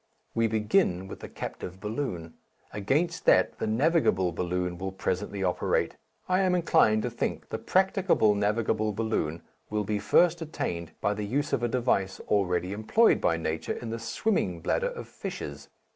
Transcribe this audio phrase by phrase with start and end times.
[0.33, 2.33] We begin with the captive balloon.
[2.73, 5.95] Against that the navigable balloon will presently operate.
[6.27, 11.23] I am inclined to think the practicable navigable balloon will be first attained by the
[11.25, 15.69] use of a device already employed by Nature in the swimming bladder of fishes.